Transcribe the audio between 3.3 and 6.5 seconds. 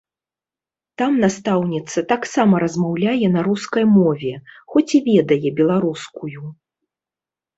на рускай мове, хоць і ведае беларускую.